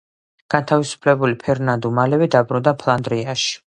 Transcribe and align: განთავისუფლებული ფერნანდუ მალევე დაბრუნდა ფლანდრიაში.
განთავისუფლებული 0.53 1.37
ფერნანდუ 1.43 1.91
მალევე 1.99 2.29
დაბრუნდა 2.37 2.75
ფლანდრიაში. 2.85 3.55